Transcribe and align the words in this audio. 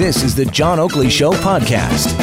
This 0.00 0.22
is 0.22 0.34
the 0.34 0.46
John 0.46 0.80
Oakley 0.80 1.10
Show 1.10 1.32
podcast. 1.32 2.16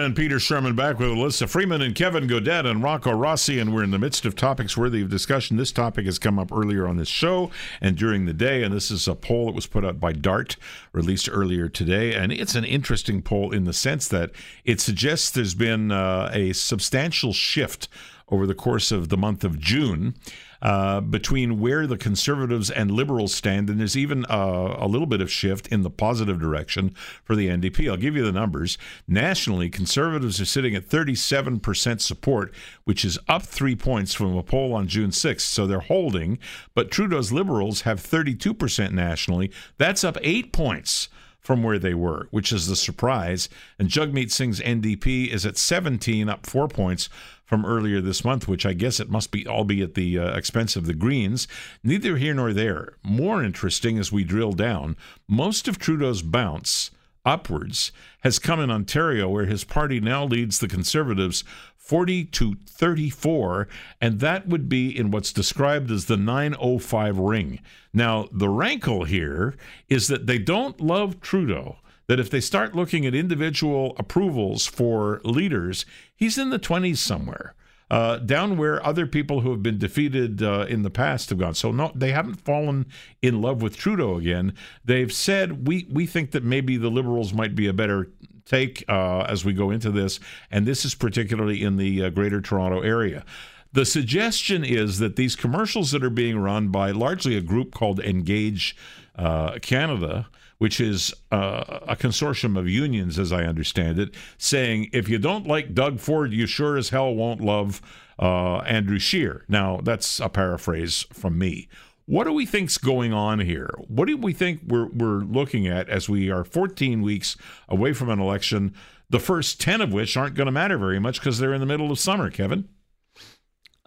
And 0.00 0.16
Peter 0.16 0.38
Shurman 0.38 0.74
back 0.74 0.98
with 0.98 1.10
Elissa 1.10 1.46
Freeman 1.46 1.80
and 1.80 1.94
Kevin 1.94 2.26
Gaudet 2.26 2.66
and 2.66 2.82
Rocco 2.82 3.12
Rossi, 3.12 3.60
and 3.60 3.72
we're 3.72 3.84
in 3.84 3.92
the 3.92 4.00
midst 4.00 4.26
of 4.26 4.34
topics 4.34 4.76
worthy 4.76 5.00
of 5.00 5.08
discussion. 5.08 5.56
This 5.56 5.70
topic 5.70 6.06
has 6.06 6.18
come 6.18 6.40
up 6.40 6.50
earlier 6.50 6.88
on 6.88 6.96
this 6.96 7.06
show 7.06 7.52
and 7.80 7.96
during 7.96 8.26
the 8.26 8.32
day, 8.32 8.64
and 8.64 8.74
this 8.74 8.90
is 8.90 9.06
a 9.06 9.14
poll 9.14 9.46
that 9.46 9.54
was 9.54 9.68
put 9.68 9.84
out 9.84 10.00
by 10.00 10.12
DART, 10.12 10.56
released 10.92 11.28
earlier 11.30 11.68
today, 11.68 12.12
and 12.12 12.32
it's 12.32 12.56
an 12.56 12.64
interesting 12.64 13.22
poll 13.22 13.52
in 13.52 13.62
the 13.62 13.72
sense 13.72 14.08
that 14.08 14.32
it 14.64 14.80
suggests 14.80 15.30
there's 15.30 15.54
been 15.54 15.92
uh, 15.92 16.32
a 16.32 16.52
substantial 16.52 17.32
shift 17.32 17.86
over 18.28 18.44
the 18.44 18.54
course 18.56 18.90
of 18.90 19.08
the 19.08 19.16
month 19.16 19.44
of 19.44 19.60
June 19.60 20.16
uh, 20.62 21.00
between 21.00 21.60
where 21.60 21.86
the 21.86 21.96
conservatives 21.96 22.70
and 22.70 22.90
liberals 22.90 23.34
stand, 23.34 23.68
and 23.68 23.80
there's 23.80 23.96
even 23.96 24.24
uh, 24.26 24.76
a 24.78 24.86
little 24.86 25.06
bit 25.06 25.20
of 25.20 25.30
shift 25.30 25.68
in 25.68 25.82
the 25.82 25.90
positive 25.90 26.40
direction 26.40 26.94
for 27.24 27.36
the 27.36 27.48
NDP. 27.48 27.90
I'll 27.90 27.96
give 27.96 28.16
you 28.16 28.24
the 28.24 28.32
numbers. 28.32 28.78
Nationally, 29.06 29.70
conservatives 29.70 30.40
are 30.40 30.46
sitting 30.46 30.74
at 30.74 30.88
37% 30.88 32.00
support, 32.00 32.54
which 32.84 33.04
is 33.04 33.18
up 33.28 33.42
three 33.42 33.76
points 33.76 34.14
from 34.14 34.36
a 34.36 34.42
poll 34.42 34.74
on 34.74 34.88
June 34.88 35.10
6th, 35.10 35.40
so 35.40 35.66
they're 35.66 35.80
holding. 35.80 36.38
But 36.74 36.90
Trudeau's 36.90 37.32
liberals 37.32 37.82
have 37.82 38.00
32% 38.00 38.92
nationally. 38.92 39.50
That's 39.78 40.04
up 40.04 40.16
eight 40.22 40.52
points 40.52 41.08
from 41.46 41.62
where 41.62 41.78
they 41.78 41.94
were, 41.94 42.26
which 42.32 42.50
is 42.50 42.66
the 42.66 42.74
surprise. 42.74 43.48
And 43.78 43.88
Jagmeet 43.88 44.32
Singh's 44.32 44.58
NDP 44.58 45.28
is 45.28 45.46
at 45.46 45.56
17, 45.56 46.28
up 46.28 46.44
four 46.44 46.66
points 46.66 47.08
from 47.46 47.64
earlier 47.64 48.00
this 48.00 48.24
month, 48.24 48.46
which 48.46 48.66
I 48.66 48.74
guess 48.74 49.00
it 49.00 49.08
must 49.08 49.30
be 49.30 49.46
all 49.46 49.64
be 49.64 49.80
at 49.80 49.94
the 49.94 50.18
uh, 50.18 50.36
expense 50.36 50.76
of 50.76 50.86
the 50.86 50.94
Greens. 50.94 51.48
Neither 51.82 52.16
here 52.18 52.34
nor 52.34 52.52
there. 52.52 52.94
More 53.02 53.42
interesting 53.42 53.98
as 53.98 54.12
we 54.12 54.24
drill 54.24 54.52
down, 54.52 54.96
most 55.28 55.68
of 55.68 55.78
Trudeau's 55.78 56.22
bounce 56.22 56.90
upwards 57.24 57.92
has 58.20 58.38
come 58.38 58.60
in 58.60 58.70
Ontario, 58.70 59.28
where 59.28 59.46
his 59.46 59.64
party 59.64 60.00
now 60.00 60.24
leads 60.24 60.58
the 60.58 60.68
Conservatives 60.68 61.44
40 61.76 62.24
to 62.24 62.56
34, 62.68 63.68
and 64.00 64.18
that 64.18 64.48
would 64.48 64.68
be 64.68 64.96
in 64.96 65.12
what's 65.12 65.32
described 65.32 65.90
as 65.92 66.06
the 66.06 66.16
905 66.16 67.16
ring. 67.16 67.60
Now, 67.92 68.28
the 68.32 68.48
rankle 68.48 69.04
here 69.04 69.54
is 69.88 70.08
that 70.08 70.26
they 70.26 70.38
don't 70.38 70.80
love 70.80 71.20
Trudeau 71.20 71.76
that 72.08 72.20
if 72.20 72.30
they 72.30 72.40
start 72.40 72.74
looking 72.74 73.06
at 73.06 73.14
individual 73.14 73.94
approvals 73.98 74.66
for 74.66 75.20
leaders, 75.24 75.84
he's 76.14 76.38
in 76.38 76.50
the 76.50 76.58
20s 76.58 76.98
somewhere. 76.98 77.54
Uh, 77.88 78.18
down 78.18 78.56
where 78.56 78.84
other 78.84 79.06
people 79.06 79.42
who 79.42 79.52
have 79.52 79.62
been 79.62 79.78
defeated 79.78 80.42
uh, 80.42 80.66
in 80.68 80.82
the 80.82 80.90
past 80.90 81.30
have 81.30 81.38
gone. 81.38 81.54
So 81.54 81.70
no, 81.70 81.92
they 81.94 82.10
haven't 82.10 82.40
fallen 82.40 82.86
in 83.22 83.40
love 83.40 83.62
with 83.62 83.76
Trudeau 83.76 84.16
again. 84.16 84.54
They've 84.84 85.12
said 85.12 85.68
we 85.68 85.86
we 85.88 86.04
think 86.04 86.32
that 86.32 86.42
maybe 86.42 86.76
the 86.76 86.90
Liberals 86.90 87.32
might 87.32 87.54
be 87.54 87.68
a 87.68 87.72
better 87.72 88.10
take 88.44 88.84
uh, 88.88 89.20
as 89.28 89.44
we 89.44 89.52
go 89.52 89.70
into 89.70 89.92
this, 89.92 90.18
and 90.50 90.66
this 90.66 90.84
is 90.84 90.96
particularly 90.96 91.62
in 91.62 91.76
the 91.76 92.02
uh, 92.02 92.10
Greater 92.10 92.40
Toronto 92.40 92.80
area. 92.80 93.24
The 93.72 93.84
suggestion 93.84 94.64
is 94.64 94.98
that 95.00 95.16
these 95.16 95.36
commercials 95.36 95.90
that 95.90 96.02
are 96.02 96.10
being 96.10 96.38
run 96.38 96.68
by 96.68 96.92
largely 96.92 97.36
a 97.36 97.42
group 97.42 97.74
called 97.74 98.00
Engage 98.00 98.74
uh, 99.16 99.58
Canada 99.60 100.28
which 100.58 100.80
is 100.80 101.12
uh, 101.30 101.80
a 101.86 101.96
consortium 101.96 102.58
of 102.58 102.68
unions, 102.68 103.18
as 103.18 103.32
I 103.32 103.44
understand 103.44 103.98
it, 103.98 104.14
saying 104.38 104.88
if 104.92 105.08
you 105.08 105.18
don't 105.18 105.46
like 105.46 105.74
Doug 105.74 106.00
Ford, 106.00 106.32
you 106.32 106.46
sure 106.46 106.76
as 106.76 106.90
hell 106.90 107.14
won't 107.14 107.40
love 107.40 107.82
uh, 108.18 108.58
Andrew 108.58 108.98
Scheer. 108.98 109.44
Now, 109.48 109.80
that's 109.82 110.20
a 110.20 110.28
paraphrase 110.28 111.04
from 111.12 111.38
me. 111.38 111.68
What 112.06 112.24
do 112.24 112.32
we 112.32 112.46
think's 112.46 112.78
going 112.78 113.12
on 113.12 113.40
here? 113.40 113.70
What 113.88 114.06
do 114.06 114.16
we 114.16 114.32
think 114.32 114.60
we're, 114.66 114.86
we're 114.86 115.24
looking 115.24 115.66
at 115.66 115.88
as 115.88 116.08
we 116.08 116.30
are 116.30 116.44
14 116.44 117.02
weeks 117.02 117.36
away 117.68 117.92
from 117.92 118.08
an 118.08 118.20
election, 118.20 118.74
the 119.10 119.18
first 119.18 119.60
10 119.60 119.80
of 119.80 119.92
which 119.92 120.16
aren't 120.16 120.36
going 120.36 120.46
to 120.46 120.52
matter 120.52 120.78
very 120.78 121.00
much 121.00 121.18
because 121.18 121.38
they're 121.38 121.52
in 121.52 121.60
the 121.60 121.66
middle 121.66 121.90
of 121.90 121.98
summer, 121.98 122.30
Kevin? 122.30 122.68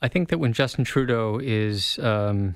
I 0.02 0.08
think 0.10 0.30
that 0.30 0.38
when 0.38 0.54
Justin 0.54 0.84
Trudeau 0.84 1.40
is 1.42 1.98
um, 2.00 2.56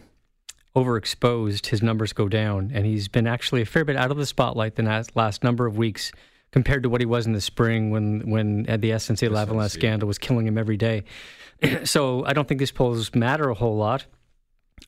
overexposed, 0.75 1.67
his 1.67 1.83
numbers 1.83 2.13
go 2.13 2.27
down. 2.27 2.71
And 2.73 2.85
he's 2.85 3.07
been 3.07 3.27
actually 3.27 3.61
a 3.61 3.65
fair 3.65 3.85
bit 3.85 3.95
out 3.95 4.11
of 4.11 4.17
the 4.17 4.25
spotlight 4.25 4.75
the 4.75 5.05
last 5.15 5.43
number 5.43 5.65
of 5.65 5.77
weeks 5.77 6.11
compared 6.51 6.83
to 6.83 6.89
what 6.89 7.01
he 7.01 7.05
was 7.05 7.25
in 7.25 7.33
the 7.33 7.41
spring 7.41 7.91
when, 7.91 8.29
when 8.29 8.63
the 8.63 8.91
SNC 8.91 9.29
Lavalin 9.29 9.69
scandal 9.69 10.07
was 10.07 10.17
killing 10.17 10.47
him 10.47 10.57
every 10.57 10.77
day. 10.77 11.03
so 11.83 12.25
I 12.25 12.33
don't 12.33 12.47
think 12.47 12.59
these 12.59 12.71
polls 12.71 13.13
matter 13.15 13.49
a 13.49 13.55
whole 13.55 13.75
lot. 13.75 14.05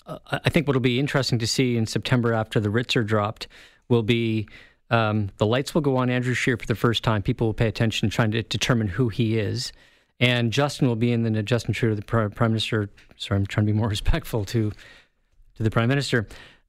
Uh, 0.05 0.19
I 0.31 0.49
think 0.49 0.67
what'll 0.67 0.81
be 0.81 0.99
interesting 0.99 1.39
to 1.39 1.47
see 1.47 1.77
in 1.77 1.85
September 1.85 2.33
after 2.33 2.59
the 2.59 2.69
writs 2.69 2.95
are 2.95 3.03
dropped 3.03 3.47
will 3.89 4.03
be 4.03 4.47
um, 4.91 5.31
the 5.37 5.45
lights 5.45 5.73
will 5.73 5.81
go 5.81 5.97
on 5.97 6.09
Andrew 6.09 6.33
Scheer 6.33 6.57
for 6.57 6.67
the 6.67 6.75
first 6.75 7.03
time. 7.03 7.23
People 7.23 7.47
will 7.47 7.53
pay 7.53 7.67
attention, 7.67 8.09
trying 8.09 8.31
to 8.31 8.43
determine 8.43 8.87
who 8.87 9.09
he 9.09 9.39
is. 9.39 9.71
And 10.19 10.51
Justin 10.53 10.87
will 10.87 10.95
be 10.95 11.11
in 11.11 11.23
the 11.23 11.43
Justin 11.43 11.73
Trudeau, 11.73 11.95
the 11.95 12.01
Prime 12.03 12.31
Minister. 12.39 12.89
Sorry, 13.17 13.39
I'm 13.39 13.45
trying 13.45 13.65
to 13.65 13.73
be 13.73 13.77
more 13.77 13.89
respectful 13.97 14.45
to 14.45 14.71
to 15.55 15.63
the 15.63 15.71
prime 15.71 15.89
minister, 15.89 16.27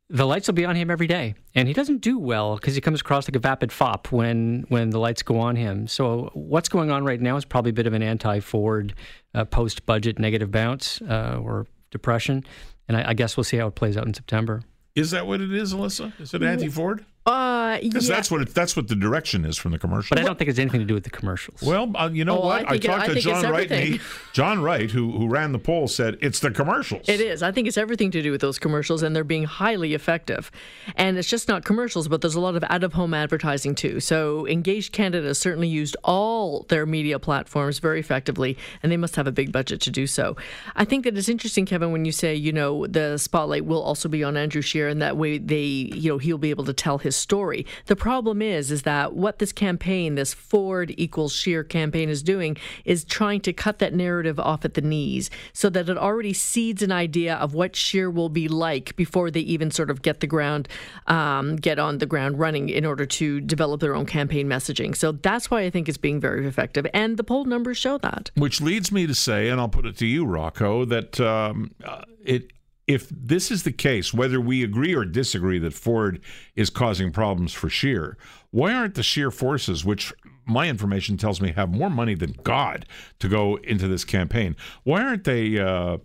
the 0.09 0.25
lights 0.25 0.47
will 0.47 0.55
be 0.55 0.65
on 0.65 0.77
him 0.77 0.91
every 0.91 1.09
day, 1.09 1.35
and 1.55 1.67
he 1.67 1.75
doesn't 1.75 2.01
do 2.01 2.17
well 2.19 2.55
because 2.55 2.77
he 2.77 2.81
comes 2.81 3.01
across 3.01 3.29
like 3.29 3.35
a 3.35 3.41
vapid 3.41 3.73
fop 3.73 4.13
when 4.13 4.65
when 4.69 4.91
the 4.91 5.01
lights 5.01 5.23
go 5.23 5.41
on 5.41 5.57
him. 5.57 5.89
So 5.89 6.31
what's 6.33 6.69
going 6.69 6.91
on 6.93 7.05
right 7.05 7.21
now 7.21 7.37
is 7.37 7.45
probably 7.45 7.71
a 7.71 7.75
bit 7.75 7.89
of 7.89 7.93
an 7.93 8.03
anti-Ford 8.03 8.95
uh, 9.35 9.45
post-budget 9.47 10.19
negative 10.21 10.53
bounce 10.53 11.03
uh, 11.03 11.41
or 11.43 11.67
depression, 11.91 12.45
and 12.87 12.97
I, 12.97 13.11
I 13.11 13.15
guess 13.15 13.37
we'll 13.37 13.45
see 13.45 13.57
how 13.57 13.67
it 13.67 13.75
plays 13.75 13.97
out 13.97 14.07
in 14.07 14.15
September. 14.15 14.63
Is 14.95 15.11
that 15.11 15.27
what 15.27 15.41
it 15.41 15.53
is, 15.53 15.73
Elissa? 15.73 16.13
Is 16.21 16.33
it 16.33 16.43
anti-Ford? 16.43 17.05
Uh, 17.27 17.79
because 17.81 18.09
yeah. 18.09 18.15
that's 18.15 18.31
what 18.31 18.41
it, 18.43 18.55
that's 18.55 18.77
what 18.77 18.87
the 18.89 18.95
direction 18.95 19.45
is 19.45 19.57
from 19.59 19.73
the 19.73 19.79
commercial. 19.79 20.15
But 20.15 20.23
I 20.23 20.27
don't 20.27 20.39
think 20.39 20.49
it's 20.49 20.59
anything 20.61 20.81
to 20.81 20.87
do 20.87 20.95
with 20.95 21.03
the 21.05 21.11
commercials. 21.11 21.61
Well, 21.63 21.91
uh, 21.97 22.09
you 22.13 22.25
know 22.25 22.39
Oh, 22.41 22.47
what? 22.47 22.67
I 22.67 22.71
think 22.73 22.85
it- 22.85 22.87
talked 22.87 23.03
I 23.03 23.07
to 23.09 23.13
think 23.15 23.25
John 23.25 23.51
Wright. 23.53 23.71
And 23.73 23.85
he. 23.95 24.01
John 24.33 24.63
Wright, 24.63 24.91
who 24.91 25.11
who 25.11 25.27
ran 25.29 25.53
the 25.53 25.59
poll, 25.59 25.89
said 25.89 26.19
it's 26.21 26.39
the 26.41 26.51
commercials. 26.51 27.09
It 27.09 27.21
is. 27.21 27.43
I 27.43 27.51
think 27.51 27.67
it's 27.67 27.77
everything 27.77 28.11
to 28.13 28.23
do 28.23 28.31
with 28.31 28.41
those 28.41 28.59
commercials, 28.59 29.03
and 29.03 29.17
they're 29.17 29.25
being 29.25 29.45
highly 29.45 29.93
effective. 29.95 30.51
And 30.95 31.19
it's 31.19 31.29
just 31.29 31.49
not 31.49 31.65
commercials, 31.65 32.07
but 32.07 32.21
there's 32.21 32.35
a 32.37 32.41
lot 32.41 32.55
of 32.55 32.63
out 32.69 32.85
of 32.85 32.93
home 32.93 33.13
advertising 33.15 33.75
too. 33.75 33.99
So 34.01 34.47
Engaged 34.47 34.93
Canada 34.93 35.27
has 35.27 35.39
certainly 35.39 35.69
used 35.69 35.97
all 36.05 36.65
their 36.69 36.87
media 36.87 37.19
platforms 37.19 37.81
very 37.81 37.99
effectively, 37.99 38.57
and 38.83 38.93
they 38.93 38.97
must 38.97 39.17
have 39.17 39.27
a 39.27 39.33
big 39.33 39.51
budget 39.51 39.81
to 39.83 39.91
do 39.91 40.07
so. 40.07 40.37
I 40.77 40.85
think 40.85 41.05
that 41.05 41.17
it's 41.17 41.29
interesting, 41.29 41.67
Kevin, 41.67 41.91
when 41.91 42.05
you 42.05 42.13
say, 42.13 42.35
you 42.35 42.53
know, 42.53 42.87
the 42.87 43.17
spotlight 43.19 43.65
will 43.65 43.83
also 43.83 44.09
be 44.09 44.23
on 44.23 44.37
Andrew 44.37 44.63
Scheer, 44.63 44.87
and 44.89 45.03
that 45.03 45.17
way 45.17 45.39
they, 45.39 45.65
you 45.65 46.11
know, 46.13 46.19
he'll 46.19 46.39
be 46.39 46.51
able 46.51 46.65
to 46.67 46.73
tell 46.73 46.99
his 46.99 47.16
story. 47.17 47.67
The 47.87 47.97
problem 47.97 48.43
is, 48.43 48.71
is 48.71 48.83
that 48.83 49.15
what 49.15 49.39
this 49.39 49.53
campaign, 49.53 50.15
this 50.15 50.35
Ford 50.35 50.95
equals 50.97 51.33
Scheer 51.33 51.65
campaign 51.65 52.09
is 52.09 52.23
doing, 52.23 52.57
is 52.85 53.05
trying 53.05 53.41
to 53.43 53.53
cut 53.53 53.79
that 53.79 53.95
narrative 53.95 54.39
off 54.39 54.65
at 54.65 54.75
the 54.75 54.81
knees 54.81 55.31
so 55.53 55.71
that 55.71 55.89
it 55.89 55.99
already 55.99 56.33
seeds 56.33 56.83
an 56.83 56.93
idea 56.93 57.35
of 57.37 57.55
what 57.55 57.77
Scheer 57.77 58.11
will 58.11 58.29
be 58.29 58.49
like 58.49 58.95
before 58.97 59.31
they 59.31 59.41
even 59.41 59.71
sort 59.71 59.91
of 59.91 60.03
get 60.03 60.21
the 60.21 60.27
ground, 60.27 60.69
um, 61.07 61.57
get 61.57 61.79
on 61.79 61.99
the 61.99 62.07
ground 62.07 62.39
running 62.39 62.69
in 62.69 62.85
order 62.85 63.07
to 63.07 63.41
develop 63.41 63.81
their 63.81 63.95
own 63.95 64.07
campaign 64.07 64.49
messaging. 64.49 64.97
So 64.97 65.13
that's 65.13 65.51
why 65.51 65.63
I 65.63 65.71
think 65.71 65.89
it's 65.89 65.99
being 65.99 66.21
very 66.21 66.47
effective, 66.47 66.87
and 66.93 67.17
the 67.17 67.25
poll 67.25 67.45
numbers 67.45 67.79
show 67.79 67.99
that. 67.99 68.31
Which 68.37 68.61
leads 68.61 68.93
me 68.93 69.07
to 69.07 69.15
say, 69.15 69.49
and 69.49 69.61
I'll 69.61 69.69
put 69.69 69.87
it 69.87 69.97
to 69.99 70.07
you, 70.07 70.25
Rocco, 70.25 70.85
that 70.87 71.21
um, 71.21 71.75
uh, 71.85 72.03
it 72.25 72.53
if 72.87 73.09
this 73.09 73.51
is 73.51 73.65
the 73.65 73.73
case, 73.73 74.15
whether 74.15 74.41
we 74.41 74.63
agree 74.63 74.95
or 74.95 75.05
disagree 75.05 75.59
that 75.59 75.75
Ford 75.75 76.21
is 76.55 76.71
causing 76.71 77.11
problems 77.11 77.53
for 77.53 77.69
Scheer, 77.69 78.17
why 78.51 78.73
aren't 78.73 78.95
the 78.95 79.03
Scheer 79.03 79.31
forces, 79.31 79.85
which 79.85 80.13
my 80.47 80.69
information 80.69 81.17
tells 81.17 81.41
me 81.41 81.53
have 81.53 81.71
more 81.71 81.91
money 81.91 82.15
than 82.15 82.37
God 82.45 82.87
to 83.19 83.29
go 83.29 83.57
into 83.57 83.89
this 83.89 84.05
campaign, 84.05 84.55
why 84.85 85.03
aren't 85.03 85.25
they 85.25 85.59
uh, 85.59 85.99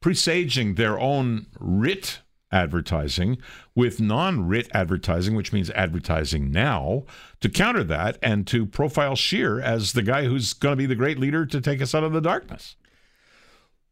presaging 0.00 0.76
their 0.76 0.98
own 0.98 1.46
writ 1.58 2.20
advertising 2.52 3.38
with 3.74 4.00
non 4.00 4.46
writ 4.46 4.68
advertising, 4.72 5.34
which 5.34 5.52
means 5.52 5.70
advertising 5.70 6.52
now, 6.52 7.04
to 7.40 7.48
counter 7.48 7.82
that 7.82 8.16
and 8.22 8.46
to 8.46 8.64
profile 8.64 9.16
Scheer 9.16 9.60
as 9.60 9.92
the 9.92 10.02
guy 10.02 10.26
who's 10.26 10.52
going 10.52 10.72
to 10.72 10.76
be 10.76 10.86
the 10.86 10.94
great 10.94 11.18
leader 11.18 11.44
to 11.44 11.60
take 11.60 11.82
us 11.82 11.94
out 11.94 12.04
of 12.04 12.12
the 12.12 12.20
darkness? 12.20 12.76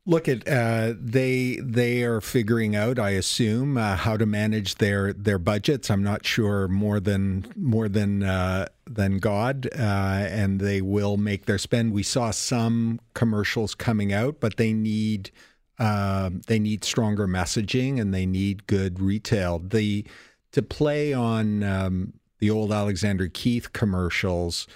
Look 0.06 0.28
at 0.28 0.46
uh, 0.46 0.92
they 1.00 1.58
they 1.62 2.02
are 2.02 2.20
figuring 2.20 2.76
out, 2.76 2.98
I 2.98 3.10
assume, 3.10 3.78
uh, 3.78 3.96
how 3.96 4.18
to 4.18 4.26
manage 4.26 4.74
their 4.74 5.14
their 5.14 5.38
budgets. 5.38 5.90
I'm 5.90 6.02
not 6.02 6.26
sure 6.26 6.68
more 6.68 7.00
than 7.00 7.50
more 7.56 7.88
than 7.88 8.22
uh, 8.22 8.66
than 8.84 9.16
God, 9.16 9.66
uh, 9.72 9.78
and 9.78 10.60
they 10.60 10.82
will 10.82 11.16
make 11.16 11.46
their 11.46 11.56
spend. 11.56 11.94
We 11.94 12.02
saw 12.02 12.32
some 12.32 13.00
commercials 13.14 13.74
coming 13.74 14.12
out, 14.12 14.40
but 14.40 14.58
they 14.58 14.74
need 14.74 15.30
uh, 15.78 16.30
they 16.48 16.58
need 16.58 16.84
stronger 16.84 17.26
messaging 17.26 17.98
and 17.98 18.12
they 18.12 18.26
need 18.26 18.66
good 18.66 19.00
retail. 19.00 19.58
The 19.58 20.04
to 20.52 20.62
play 20.62 21.14
on 21.14 21.62
um, 21.62 22.12
the 22.40 22.50
old 22.50 22.72
Alexander 22.72 23.28
Keith 23.28 23.72
commercials. 23.72 24.66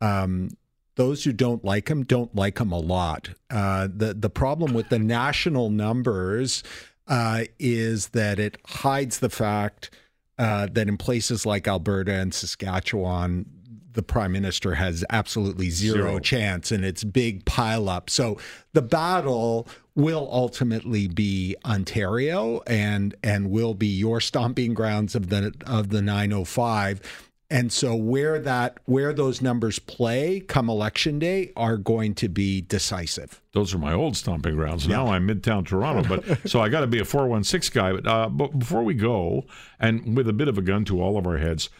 Um, 0.00 0.50
those 0.98 1.22
who 1.22 1.32
don't 1.32 1.64
like 1.64 1.88
him 1.88 2.02
don't 2.02 2.34
like 2.34 2.58
him 2.58 2.72
a 2.72 2.78
lot. 2.78 3.30
Uh, 3.50 3.86
the 3.90 4.12
the 4.12 4.28
problem 4.28 4.74
with 4.74 4.88
the 4.88 4.98
national 4.98 5.70
numbers 5.70 6.64
uh, 7.06 7.44
is 7.58 8.08
that 8.08 8.40
it 8.40 8.58
hides 8.66 9.20
the 9.20 9.30
fact 9.30 9.90
uh, 10.38 10.66
that 10.72 10.88
in 10.88 10.96
places 10.96 11.46
like 11.46 11.68
Alberta 11.68 12.12
and 12.12 12.34
Saskatchewan, 12.34 13.46
the 13.92 14.02
prime 14.02 14.32
minister 14.32 14.74
has 14.74 15.04
absolutely 15.08 15.70
zero, 15.70 15.94
zero, 15.94 16.18
chance, 16.18 16.72
and 16.72 16.84
it's 16.84 17.04
big 17.04 17.44
pile 17.44 17.88
up. 17.88 18.10
So 18.10 18.36
the 18.72 18.82
battle 18.82 19.68
will 19.94 20.28
ultimately 20.32 21.06
be 21.06 21.54
Ontario, 21.64 22.60
and 22.66 23.14
and 23.22 23.52
will 23.52 23.74
be 23.74 23.86
your 23.86 24.20
stomping 24.20 24.74
grounds 24.74 25.14
of 25.14 25.28
the 25.28 25.54
of 25.64 25.90
the 25.90 26.02
905 26.02 27.27
and 27.50 27.72
so 27.72 27.94
where 27.96 28.38
that 28.38 28.78
where 28.84 29.12
those 29.12 29.40
numbers 29.40 29.78
play 29.78 30.40
come 30.40 30.68
election 30.68 31.18
day 31.18 31.50
are 31.56 31.76
going 31.76 32.14
to 32.16 32.28
be 32.28 32.60
decisive. 32.60 33.40
Those 33.52 33.72
are 33.74 33.78
my 33.78 33.92
old 33.92 34.16
stomping 34.16 34.54
grounds. 34.54 34.86
Now 34.86 35.06
yeah. 35.06 35.12
I'm 35.12 35.26
Midtown 35.26 35.66
Toronto, 35.66 36.06
but 36.08 36.48
so 36.48 36.60
I 36.60 36.68
got 36.68 36.80
to 36.80 36.86
be 36.86 36.98
a 36.98 37.04
416 37.04 37.72
guy. 37.74 37.92
But, 37.92 38.06
uh, 38.06 38.28
but 38.28 38.58
before 38.58 38.82
we 38.82 38.94
go, 38.94 39.46
and 39.80 40.16
with 40.16 40.28
a 40.28 40.32
bit 40.32 40.48
of 40.48 40.58
a 40.58 40.62
gun 40.62 40.84
to 40.86 41.00
all 41.00 41.16
of 41.16 41.26
our 41.26 41.38
heads, 41.38 41.70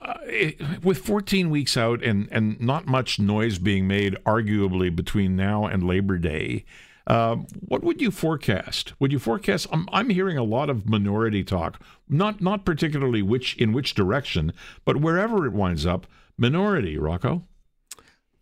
uh, 0.00 0.18
it, 0.24 0.84
with 0.84 0.98
14 0.98 1.48
weeks 1.48 1.76
out 1.76 2.02
and 2.02 2.28
and 2.32 2.60
not 2.60 2.86
much 2.86 3.18
noise 3.20 3.58
being 3.58 3.86
made, 3.86 4.16
arguably 4.26 4.94
between 4.94 5.36
now 5.36 5.64
and 5.64 5.86
Labor 5.86 6.18
Day. 6.18 6.64
Uh, 7.06 7.36
what 7.60 7.84
would 7.84 8.00
you 8.00 8.10
forecast? 8.10 8.94
Would 8.98 9.12
you 9.12 9.18
forecast? 9.18 9.66
I'm, 9.70 9.88
I'm 9.92 10.10
hearing 10.10 10.38
a 10.38 10.42
lot 10.42 10.70
of 10.70 10.88
minority 10.88 11.44
talk, 11.44 11.80
not 12.08 12.40
not 12.40 12.64
particularly 12.64 13.22
which 13.22 13.56
in 13.56 13.72
which 13.72 13.94
direction, 13.94 14.52
but 14.84 14.96
wherever 14.96 15.46
it 15.46 15.52
winds 15.52 15.84
up, 15.84 16.06
minority. 16.38 16.96
Rocco. 16.96 17.44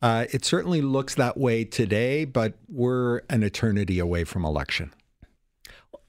Uh, 0.00 0.26
it 0.32 0.44
certainly 0.44 0.82
looks 0.82 1.14
that 1.14 1.38
way 1.38 1.64
today, 1.64 2.24
but 2.24 2.54
we're 2.68 3.18
an 3.30 3.44
eternity 3.44 4.00
away 4.00 4.24
from 4.24 4.44
election. 4.44 4.92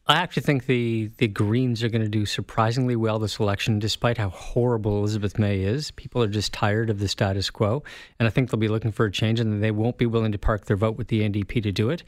I 0.05 0.15
actually 0.15 0.43
think 0.43 0.65
the 0.65 1.11
the 1.17 1.27
Greens 1.27 1.81
are 1.81 1.89
going 1.89 2.01
to 2.01 2.09
do 2.09 2.25
surprisingly 2.25 2.95
well 2.95 3.19
this 3.19 3.39
election, 3.39 3.79
despite 3.79 4.17
how 4.17 4.29
horrible 4.29 4.97
Elizabeth 4.97 5.39
May 5.39 5.61
is. 5.61 5.91
People 5.91 6.21
are 6.21 6.27
just 6.27 6.53
tired 6.53 6.89
of 6.89 6.99
the 6.99 7.07
status 7.07 7.49
quo, 7.49 7.83
and 8.19 8.27
I 8.27 8.29
think 8.29 8.49
they'll 8.49 8.59
be 8.59 8.67
looking 8.67 8.91
for 8.91 9.05
a 9.05 9.11
change, 9.11 9.39
and 9.39 9.63
they 9.63 9.71
won't 9.71 9.97
be 9.97 10.05
willing 10.05 10.33
to 10.33 10.37
park 10.37 10.65
their 10.65 10.75
vote 10.75 10.97
with 10.97 11.07
the 11.07 11.21
NDP 11.21 11.63
to 11.63 11.71
do 11.71 11.89
it. 11.89 12.03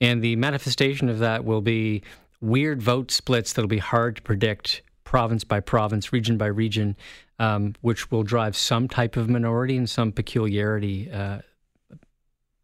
And 0.00 0.22
the 0.22 0.36
manifestation 0.36 1.08
of 1.08 1.18
that 1.20 1.44
will 1.44 1.62
be 1.62 2.02
weird 2.40 2.82
vote 2.82 3.10
splits 3.10 3.52
that'll 3.52 3.68
be 3.68 3.78
hard 3.78 4.16
to 4.16 4.22
predict 4.22 4.82
province 5.04 5.44
by 5.44 5.60
province, 5.60 6.12
region 6.12 6.36
by 6.36 6.46
region, 6.46 6.96
um, 7.38 7.74
which 7.80 8.10
will 8.10 8.22
drive 8.22 8.56
some 8.56 8.88
type 8.88 9.16
of 9.16 9.28
minority 9.28 9.76
and 9.76 9.88
some 9.88 10.12
peculiarity. 10.12 11.10
Uh, 11.10 11.38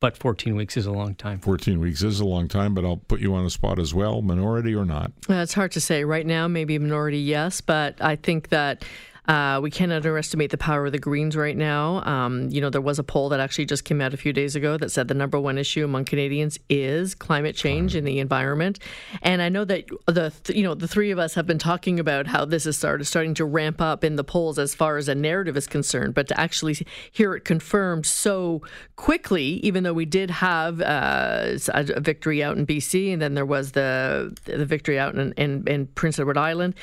but 0.00 0.16
14 0.16 0.56
weeks 0.56 0.76
is 0.76 0.84
a 0.84 0.90
long 0.90 1.14
time. 1.14 1.38
14 1.38 1.78
weeks 1.78 2.02
is 2.02 2.18
a 2.18 2.24
long 2.24 2.48
time, 2.48 2.74
but 2.74 2.84
I'll 2.84 2.96
put 2.96 3.20
you 3.20 3.34
on 3.34 3.44
the 3.44 3.50
spot 3.50 3.78
as 3.78 3.94
well, 3.94 4.20
minority 4.20 4.74
or 4.74 4.84
not. 4.84 5.12
Uh, 5.30 5.34
it's 5.34 5.54
hard 5.54 5.70
to 5.72 5.80
say. 5.80 6.02
Right 6.02 6.26
now, 6.26 6.48
maybe 6.48 6.76
minority, 6.76 7.20
yes, 7.20 7.60
but 7.60 8.02
I 8.02 8.16
think 8.16 8.48
that 8.48 8.84
uh, 9.28 9.60
we 9.62 9.70
can't 9.70 9.92
underestimate 9.92 10.50
the 10.50 10.58
power 10.58 10.86
of 10.86 10.92
the 10.92 10.98
Greens 10.98 11.36
right 11.36 11.56
now. 11.56 12.02
Um, 12.04 12.48
you 12.50 12.60
know, 12.60 12.70
there 12.70 12.80
was 12.80 12.98
a 12.98 13.04
poll 13.04 13.28
that 13.28 13.38
actually 13.38 13.66
just 13.66 13.84
came 13.84 14.00
out 14.00 14.12
a 14.12 14.16
few 14.16 14.32
days 14.32 14.56
ago 14.56 14.76
that 14.78 14.90
said 14.90 15.06
the 15.06 15.14
number 15.14 15.38
one 15.38 15.58
issue 15.58 15.84
among 15.84 16.06
Canadians 16.06 16.58
is 16.68 17.14
climate 17.14 17.54
change 17.54 17.94
and 17.94 18.04
the 18.06 18.18
environment. 18.18 18.80
And 19.22 19.40
I 19.40 19.48
know 19.48 19.64
that 19.64 19.86
the 20.06 20.32
you 20.52 20.64
know 20.64 20.74
the 20.74 20.88
three 20.88 21.12
of 21.12 21.20
us 21.20 21.34
have 21.34 21.46
been 21.46 21.58
talking 21.58 22.00
about 22.00 22.26
how 22.26 22.44
this 22.44 22.66
is 22.66 22.76
started 22.76 23.04
starting 23.04 23.34
to 23.34 23.44
ramp 23.44 23.80
up 23.80 24.02
in 24.02 24.16
the 24.16 24.24
polls 24.24 24.58
as 24.58 24.74
far 24.74 24.96
as 24.96 25.08
a 25.08 25.14
narrative 25.14 25.56
is 25.56 25.68
concerned, 25.68 26.14
but 26.14 26.26
to 26.28 26.40
actually 26.40 26.76
hear 27.12 27.34
it 27.36 27.44
confirmed 27.44 28.06
so 28.06 28.62
quickly, 28.96 29.60
even 29.62 29.84
though 29.84 29.92
we 29.92 30.04
did 30.04 30.30
have 30.30 30.80
uh, 30.80 31.56
a 31.68 32.00
victory 32.00 32.42
out 32.42 32.56
in 32.56 32.66
BC 32.66 33.12
and 33.12 33.22
then 33.22 33.34
there 33.34 33.46
was 33.46 33.72
the 33.72 34.36
the 34.46 34.66
victory 34.66 34.98
out 34.98 35.14
in, 35.14 35.32
in, 35.32 35.66
in 35.68 35.86
Prince 35.88 36.18
Edward 36.18 36.38
Island, 36.38 36.74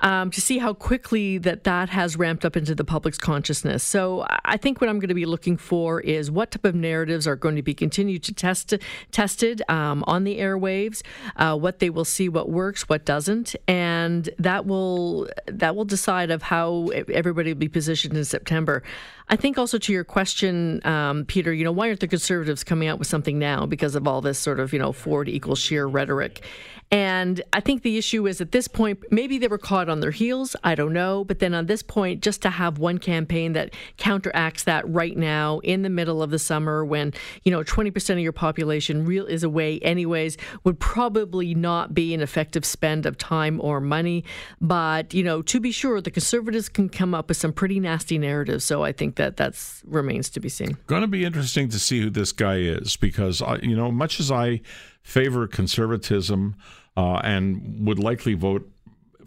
um, 0.00 0.30
to 0.30 0.40
see 0.40 0.56
how 0.56 0.72
quickly 0.72 1.36
that 1.36 1.64
that 1.64 1.81
that 1.82 1.88
has 1.88 2.16
ramped 2.16 2.44
up 2.44 2.56
into 2.56 2.76
the 2.76 2.84
public's 2.84 3.18
consciousness. 3.18 3.82
So 3.82 4.24
I 4.44 4.56
think 4.56 4.80
what 4.80 4.88
I'm 4.88 5.00
going 5.00 5.08
to 5.08 5.14
be 5.14 5.26
looking 5.26 5.56
for 5.56 6.00
is 6.00 6.30
what 6.30 6.52
type 6.52 6.64
of 6.64 6.76
narratives 6.76 7.26
are 7.26 7.34
going 7.34 7.56
to 7.56 7.62
be 7.62 7.74
continued 7.74 8.22
to 8.22 8.32
test 8.32 8.74
tested 9.10 9.62
um, 9.68 10.04
on 10.06 10.22
the 10.22 10.38
airwaves, 10.38 11.02
uh, 11.34 11.56
what 11.56 11.80
they 11.80 11.90
will 11.90 12.04
see, 12.04 12.28
what 12.28 12.48
works, 12.48 12.88
what 12.88 13.04
doesn't, 13.04 13.56
and 13.66 14.30
that 14.38 14.64
will 14.64 15.28
that 15.46 15.74
will 15.74 15.84
decide 15.84 16.30
of 16.30 16.40
how 16.42 16.86
everybody 17.12 17.52
will 17.52 17.58
be 17.58 17.68
positioned 17.68 18.16
in 18.16 18.24
September. 18.24 18.84
I 19.28 19.34
think 19.34 19.58
also 19.58 19.78
to 19.78 19.92
your 19.92 20.04
question, 20.04 20.86
um, 20.86 21.24
Peter, 21.24 21.52
you 21.52 21.64
know, 21.64 21.72
why 21.72 21.88
aren't 21.88 22.00
the 22.00 22.06
conservatives 22.06 22.62
coming 22.62 22.86
out 22.86 23.00
with 23.00 23.08
something 23.08 23.40
now 23.40 23.66
because 23.66 23.96
of 23.96 24.06
all 24.06 24.20
this 24.20 24.38
sort 24.38 24.60
of, 24.60 24.72
you 24.72 24.78
know, 24.78 24.92
Ford 24.92 25.28
equals 25.28 25.58
Scheer 25.58 25.86
rhetoric? 25.88 26.44
And 26.92 27.40
I 27.54 27.60
think 27.60 27.82
the 27.82 27.96
issue 27.96 28.26
is 28.26 28.42
at 28.42 28.52
this 28.52 28.68
point, 28.68 29.02
maybe 29.10 29.38
they 29.38 29.48
were 29.48 29.56
caught 29.56 29.88
on 29.88 30.00
their 30.00 30.10
heels. 30.10 30.54
I 30.62 30.74
don't 30.74 30.92
know. 30.92 31.24
But 31.24 31.38
then 31.38 31.54
on 31.54 31.64
this 31.64 31.71
point, 31.80 32.22
just 32.22 32.42
to 32.42 32.50
have 32.50 32.78
one 32.78 32.98
campaign 32.98 33.52
that 33.52 33.72
counteracts 33.98 34.64
that 34.64 34.88
right 34.88 35.16
now 35.16 35.60
in 35.60 35.82
the 35.82 35.88
middle 35.88 36.20
of 36.24 36.30
the 36.30 36.40
summer 36.40 36.84
when, 36.84 37.14
you 37.44 37.52
know, 37.52 37.62
20% 37.62 38.10
of 38.10 38.18
your 38.18 38.32
population 38.32 39.04
real 39.04 39.24
is 39.24 39.44
away 39.44 39.78
anyways, 39.78 40.36
would 40.64 40.80
probably 40.80 41.54
not 41.54 41.94
be 41.94 42.12
an 42.14 42.20
effective 42.20 42.64
spend 42.64 43.06
of 43.06 43.16
time 43.16 43.60
or 43.60 43.80
money. 43.80 44.24
But, 44.60 45.14
you 45.14 45.22
know, 45.22 45.40
to 45.42 45.60
be 45.60 45.70
sure, 45.70 46.00
the 46.00 46.10
conservatives 46.10 46.68
can 46.68 46.88
come 46.88 47.14
up 47.14 47.28
with 47.28 47.36
some 47.36 47.52
pretty 47.52 47.78
nasty 47.78 48.18
narratives. 48.18 48.64
So 48.64 48.82
I 48.82 48.90
think 48.90 49.14
that 49.14 49.36
that's 49.36 49.82
remains 49.86 50.28
to 50.30 50.40
be 50.40 50.48
seen. 50.48 50.76
Going 50.88 51.02
to 51.02 51.08
be 51.08 51.24
interesting 51.24 51.68
to 51.68 51.78
see 51.78 52.00
who 52.00 52.10
this 52.10 52.32
guy 52.32 52.56
is 52.56 52.96
because, 52.96 53.40
you 53.62 53.76
know, 53.76 53.92
much 53.92 54.18
as 54.18 54.32
I 54.32 54.62
favor 55.02 55.46
conservatism, 55.46 56.56
uh, 56.96 57.20
and 57.24 57.86
would 57.86 57.98
likely 57.98 58.34
vote 58.34 58.70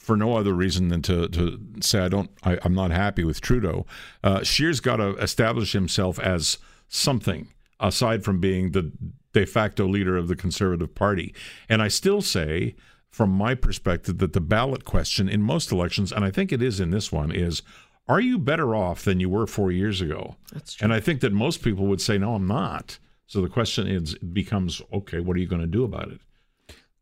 for 0.06 0.16
no 0.16 0.38
other 0.38 0.54
reason 0.54 0.90
than 0.90 1.02
to, 1.02 1.28
to 1.30 1.60
say 1.82 2.00
I 2.00 2.10
don't 2.10 2.30
I, 2.44 2.60
am 2.64 2.76
not 2.76 2.92
happy 2.92 3.24
with 3.24 3.42
Trudeau. 3.42 3.88
Uh, 4.24 4.44
Scheer's 4.44 4.80
got 4.80 4.98
to 4.98 5.16
establish 5.16 5.72
himself 5.74 6.20
as 6.20 6.60
something 6.88 7.48
aside 7.80 8.24
from 8.24 8.40
being 8.40 8.72
the 8.72 8.92
de 9.34 9.46
facto 9.46 9.88
leader 9.88 10.16
of 10.16 10.28
the 10.28 10.36
Conservative 10.36 10.94
Party. 10.94 11.34
And 11.68 11.82
I 11.82 11.88
still 11.88 12.22
say, 12.22 12.76
from 13.10 13.32
my 13.32 13.56
perspective, 13.56 14.20
that 14.20 14.34
the 14.34 14.42
ballot 14.42 14.86
question 14.86 15.28
in 15.28 15.42
most 15.42 15.72
elections, 15.72 16.12
and 16.12 16.24
I 16.24 16.30
think 16.30 16.54
it 16.54 16.62
is 16.62 16.80
in 16.80 16.92
this 16.92 17.12
one, 17.12 17.32
is 17.32 17.64
are 18.08 18.22
you 18.22 18.38
better 18.38 18.76
off 18.76 19.04
than 19.04 19.20
you 19.20 19.30
were 19.30 19.48
four 19.48 19.72
years 19.72 20.02
ago? 20.02 20.36
That's 20.54 20.76
true. 20.76 20.86
And 20.86 20.94
I 20.94 21.00
think 21.00 21.22
that 21.22 21.34
most 21.34 21.64
people 21.64 21.88
would 21.88 22.00
say, 22.00 22.20
no, 22.20 22.36
I'm 22.36 22.48
not. 22.48 23.00
So 23.26 23.42
the 23.42 23.50
question 23.50 23.88
is 23.88 24.14
becomes, 24.20 24.84
okay, 24.94 25.20
what 25.20 25.36
are 25.36 25.40
you 25.40 25.48
going 25.48 25.62
to 25.62 25.68
do 25.68 25.84
about 25.84 26.12
it? 26.12 26.22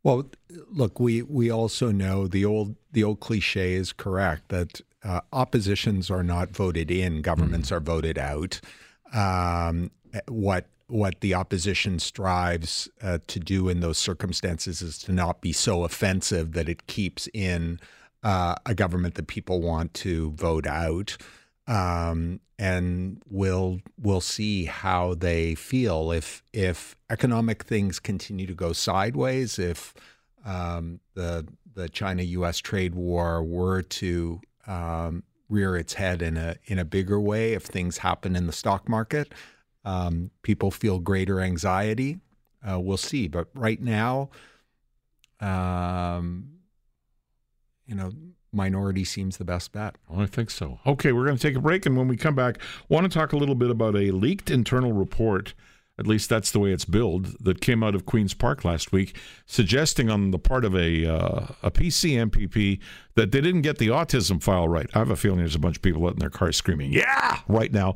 Well, 0.03 0.29
look, 0.69 1.00
we 1.00 1.22
we 1.22 1.50
also 1.50 1.91
know 1.91 2.27
the 2.27 2.45
old 2.45 2.75
the 2.91 3.03
old 3.03 3.19
cliche 3.22 3.74
is 3.74 3.93
correct 3.93 4.50
that 4.50 4.81
uh, 5.03 5.22
oppositions 5.31 6.12
are 6.12 6.24
not 6.24 6.51
voted 6.51 6.91
in, 6.91 7.22
governments 7.22 7.69
mm. 7.69 7.77
are 7.77 7.79
voted 7.79 8.17
out. 8.17 8.60
Um, 9.13 9.91
what 10.27 10.65
what 10.88 11.22
the 11.22 11.33
opposition 11.33 11.98
strives 12.00 12.89
uh, 13.01 13.19
to 13.27 13.39
do 13.39 13.69
in 13.69 13.79
those 13.79 13.98
circumstances 13.98 14.81
is 14.81 14.98
to 15.00 15.12
not 15.12 15.41
be 15.41 15.53
so 15.53 15.86
offensive 15.86 16.51
that 16.51 16.67
it 16.67 16.86
keeps 16.88 17.27
in 17.33 17.79
uh, 18.24 18.55
a 18.65 18.75
government 18.75 19.15
that 19.15 19.27
people 19.27 19.62
want 19.62 19.93
to 19.93 20.31
vote 20.31 20.67
out 20.67 21.17
um, 21.67 22.39
and 22.60 23.22
we'll 23.29 23.79
we'll 24.00 24.22
see 24.22 24.65
how 24.65 25.13
they 25.13 25.55
feel 25.55 26.12
if 26.12 26.43
if 26.53 26.96
economic 27.10 27.63
things 27.63 28.00
continue 28.00 28.46
to 28.48 28.53
go 28.53 28.74
sideways. 28.74 29.58
If 29.60 29.93
um, 30.46 31.00
the 31.13 31.48
the 31.74 31.89
China 31.89 32.24
U.S. 32.24 32.60
trade 32.60 32.96
war 32.96 33.43
were 33.43 33.82
to 33.82 34.41
um, 34.67 35.24
rear 35.50 35.75
its 35.75 35.93
head 35.93 36.22
in 36.22 36.38
a 36.38 36.58
in 36.65 36.79
a 36.79 36.86
bigger 36.86 37.20
way, 37.20 37.53
if 37.53 37.63
things 37.63 38.00
happen 38.00 38.36
in 38.36 38.46
the 38.46 38.53
stock 38.53 38.89
market, 38.89 39.34
um, 39.86 40.32
people 40.41 40.72
feel 40.72 41.00
greater 41.00 41.39
anxiety. 41.39 42.20
Uh, 42.67 42.79
we'll 42.79 42.98
see, 42.98 43.27
but 43.27 43.48
right 43.53 43.82
now, 43.82 44.29
um, 45.39 46.50
you 47.86 47.96
know 47.96 48.12
minority 48.53 49.03
seems 49.03 49.38
the 49.38 49.45
best 49.45 49.72
bet. 49.72 49.95
Oh, 50.10 50.22
I 50.22 50.25
think 50.25 50.50
so. 50.50 50.79
Okay, 50.86 51.12
we're 51.12 51.25
going 51.25 51.38
to 51.38 51.41
take 51.41 51.55
a 51.55 51.62
break, 51.62 51.86
and 51.86 51.98
when 51.98 52.07
we 52.07 52.17
come 52.17 52.36
back, 52.36 52.57
I 52.60 52.86
want 52.93 53.12
to 53.12 53.17
talk 53.17 53.33
a 53.33 53.38
little 53.38 53.55
bit 53.55 53.69
about 53.69 53.95
a 53.95 54.12
leaked 54.12 54.50
internal 54.50 54.93
report 54.93 55.53
at 56.00 56.07
least 56.07 56.29
that's 56.29 56.51
the 56.51 56.60
way 56.60 56.72
it's 56.72 56.86
billed, 56.86 57.38
that 57.43 57.62
came 57.62 57.83
out 57.83 57.93
of 57.93 58.05
Queen's 58.05 58.33
Park 58.33 58.65
last 58.65 58.91
week, 58.91 59.15
suggesting 59.45 60.10
on 60.10 60.31
the 60.31 60.39
part 60.39 60.65
of 60.65 60.75
a 60.75 61.05
uh, 61.05 61.48
a 61.62 61.69
PC 61.69 62.29
MPP 62.29 62.79
that 63.15 63.31
they 63.31 63.41
didn't 63.41 63.62
get 63.62 63.77
the 63.77 63.89
autism 63.89 64.41
file 64.41 64.67
right. 64.67 64.89
I 64.95 65.00
have 65.00 65.12
a 65.12 65.15
feeling 65.15 65.39
there's 65.39 65.55
a 65.55 65.60
bunch 65.60 65.77
of 65.77 65.81
people 65.83 66.05
out 66.05 66.13
in 66.13 66.19
their 66.19 66.31
cars 66.31 66.57
screaming, 66.57 66.91
"Yeah!" 66.91 67.39
right 67.48 67.72
now. 67.72 67.95